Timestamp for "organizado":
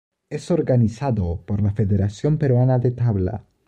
0.49-1.43